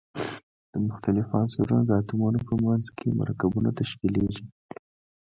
[0.71, 4.45] د مختلفو عنصرونو د اتومونو په منځ کې مرکبونه تشکیلیږي.